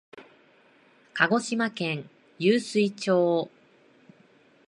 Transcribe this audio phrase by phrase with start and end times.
[1.13, 2.09] 鹿児島県
[2.39, 3.51] 湧水町